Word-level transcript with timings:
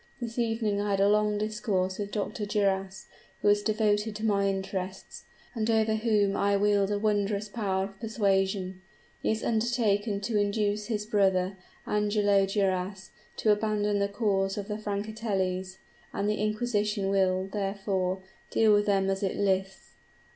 This 0.19 0.39
evening 0.39 0.81
I 0.81 0.89
had 0.89 0.99
a 0.99 1.07
long 1.07 1.37
discourse 1.37 1.99
with 1.99 2.09
Dr. 2.09 2.47
Duras, 2.47 3.05
who 3.43 3.49
is 3.49 3.61
devoted 3.61 4.15
to 4.15 4.25
my 4.25 4.47
interests, 4.49 5.25
and 5.53 5.69
over 5.69 5.93
whom 5.93 6.35
I 6.35 6.57
wield 6.57 6.89
a 6.91 6.97
wondrous 6.97 7.47
power 7.47 7.83
of 7.83 7.99
persuasion. 7.99 8.81
He 9.21 9.29
has 9.29 9.43
undertaken 9.43 10.19
to 10.21 10.39
induce 10.39 10.87
his 10.87 11.05
brother, 11.05 11.55
Angelo 11.85 12.47
Duras, 12.47 13.11
to 13.37 13.51
abandon 13.51 13.99
the 13.99 14.07
cause 14.07 14.57
of 14.57 14.67
the 14.67 14.79
Francatellis; 14.79 15.77
and 16.11 16.27
the 16.27 16.41
inquisition 16.41 17.09
will, 17.11 17.45
therefore, 17.45 18.23
deal 18.49 18.73
with 18.73 18.87
them 18.87 19.07
as 19.07 19.21
it 19.21 19.35
lists. 19.35 19.91